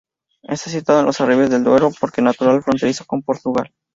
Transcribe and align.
Está 0.41 0.71
situado 0.71 1.01
en 1.01 1.05
Las 1.05 1.21
Arribes 1.21 1.51
del 1.51 1.63
Duero, 1.63 1.91
parque 1.91 2.23
natural 2.23 2.63
fronterizo 2.63 3.05
con 3.05 3.21
Portugal. 3.21 3.71